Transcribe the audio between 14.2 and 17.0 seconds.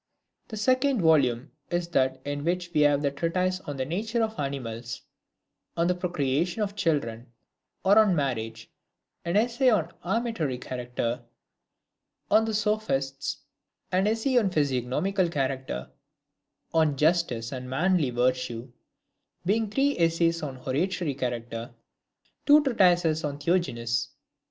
of a physiogno mical character; on